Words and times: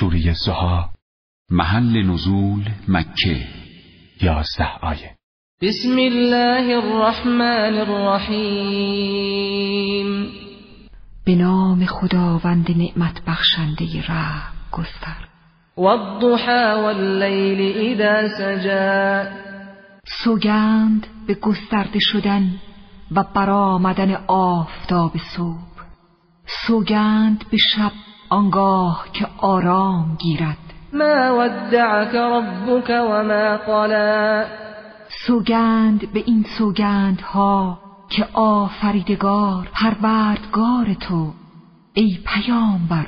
سوره 0.00 0.32
زها 0.32 0.90
محل 1.50 2.02
نزول 2.02 2.64
مکه 2.88 3.46
یازده 4.22 4.78
آیه. 4.82 5.16
بسم 5.62 5.96
الله 5.98 6.74
الرحمن 6.76 7.74
الرحیم. 7.78 9.22
به 11.24 11.34
نام 11.34 11.86
خداوند 11.86 12.70
نعمت 12.70 13.22
بخشنده 13.26 14.02
رحم 14.08 14.52
گستر. 14.72 15.28
والضحى 15.76 16.82
واللیل 16.82 17.76
اذا 17.76 18.28
سجا 18.28 19.26
سوگند 20.24 21.06
به 21.26 21.34
گسترده 21.34 21.98
شدن 22.00 22.60
و 23.10 23.24
برآمدن 23.34 24.14
آفتاب 24.28 25.12
صبح. 25.36 25.86
سوگند 26.66 27.44
به 27.50 27.56
شب 27.56 27.92
آنگاه 28.32 29.06
که 29.12 29.26
آرام 29.38 30.16
گیرد. 30.18 30.56
ما 30.92 31.38
ودعك 31.38 32.14
ربك 32.14 32.90
وما 32.90 33.56
قلا 33.56 34.44
سوگند 35.26 36.12
به 36.12 36.22
این 36.26 36.44
سوگندها 36.58 37.78
که 38.08 38.26
آفریدگار 38.32 39.68
پروردگار 39.72 40.94
تو. 41.00 41.32
ای 41.94 42.18
پیامبر 42.26 43.06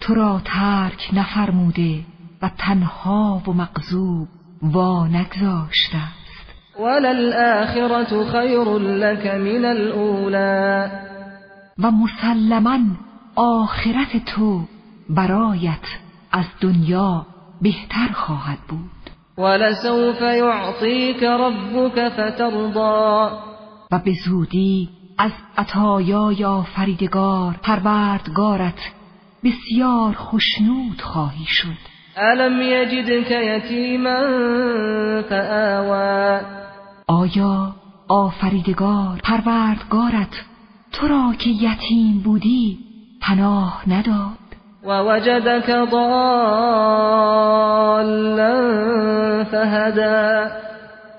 تو 0.00 0.14
را 0.14 0.40
ترک 0.44 1.10
نفرموده 1.12 2.00
و 2.42 2.50
تنها 2.58 3.42
و 3.46 3.52
مغضوب 3.52 4.28
وا 4.62 5.06
نگذاشته 5.06 5.96
است. 5.96 6.80
وللآخرة 6.80 8.24
خیر 8.24 8.78
لك 8.78 9.26
من 9.26 9.64
الاولى 9.64 10.90
و 11.78 11.90
مسلما 11.90 12.78
آخرت 13.36 14.24
تو 14.24 14.64
برایت 15.08 15.86
از 16.32 16.44
دنیا 16.60 17.26
بهتر 17.62 18.08
خواهد 18.12 18.58
بود. 18.68 18.90
ولسوف 19.38 20.20
يعطيك 20.20 21.22
ربك 21.22 22.08
فترضى 22.08 23.34
و 23.92 23.98
به 24.04 24.12
زودی 24.24 24.88
از 25.18 25.32
عطایای 25.58 26.44
آفریدگار 26.44 27.56
پروردگارت 27.62 28.92
بسیار 29.44 30.14
خشنود 30.14 31.00
خواهی 31.00 31.46
شد. 31.46 31.90
الم 32.16 32.62
یجدك 32.62 33.30
یتیما 33.30 34.20
فآوى 35.22 36.40
آیا 37.06 37.74
آفریدگار 38.08 39.20
پروردگارت 39.24 40.44
تو 40.92 41.08
را 41.08 41.34
که 41.38 41.50
یتیم 41.50 42.20
بودی 42.24 42.78
پناه 43.20 43.82
نداد. 43.86 44.40
ووجدك 44.84 45.90
ضالا 45.90 46.10
فهدى. 49.44 50.50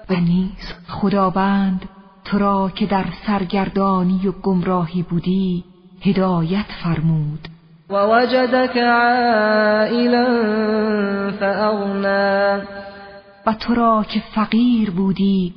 و 0.10 0.14
نیز 0.14 0.74
خداوند 0.88 1.90
تو 2.26 2.38
را 2.38 2.72
که 2.76 2.86
در 2.86 3.06
سرگردانی 3.28 4.28
و 4.28 4.32
گمراهی 4.32 5.02
بودی 5.04 5.64
هدایت 6.02 6.66
فرمود. 6.84 7.48
ووجدك 7.90 8.78
عائلا 8.78 10.26
فأغنى. 11.40 12.62
و 13.46 13.54
تو 13.54 13.76
را 13.76 14.06
که 14.10 14.22
فقیر 14.36 14.92
بودی 14.92 15.54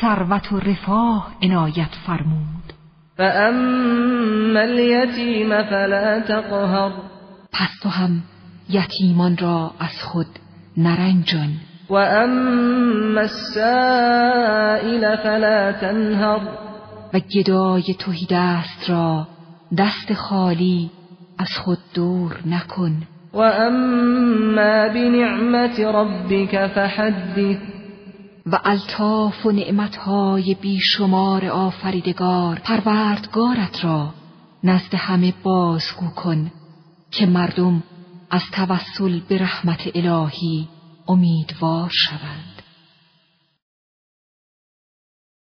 ثروت 0.00 0.52
و 0.52 0.60
رفاه 0.60 1.28
عنایت 1.42 1.94
فرمود. 2.06 2.72
فأما 3.18 4.64
اليتيم 4.64 5.62
فلا 5.62 6.20
تقهر 6.20 6.92
پس 7.52 7.80
تو 7.82 7.88
هم 7.88 8.22
یتیمان 8.70 9.36
را 9.36 9.70
از 9.80 10.02
خود 10.02 10.26
نرنجان. 10.76 11.50
وأما 11.90 13.20
السائل 13.20 15.16
فلا 15.16 15.72
تنهر 15.72 16.40
و 17.14 17.18
گدای 17.18 17.94
توهی 17.98 18.26
دست 18.30 18.90
را 18.90 19.26
دست 19.78 20.14
خالی 20.14 20.90
از 21.38 21.58
خود 21.58 21.78
دور 21.94 22.36
نکن. 22.46 23.02
وأما 23.34 24.88
بنعمة 24.88 25.86
ربك 25.86 26.66
فحدث 26.66 27.77
و 28.52 28.60
الطاف 28.64 29.46
و 29.46 29.50
نعمتهای 29.50 30.54
بیشمار 30.54 31.46
آفریدگار 31.46 32.58
پروردگارت 32.58 33.84
را 33.84 34.14
نزد 34.64 34.94
همه 34.94 35.34
بازگو 35.42 36.08
کن 36.16 36.50
که 37.10 37.26
مردم 37.26 37.82
از 38.30 38.42
توسل 38.52 39.20
به 39.28 39.38
رحمت 39.38 39.80
الهی 39.94 40.68
امیدوار 41.08 41.90
شوند. 41.92 42.47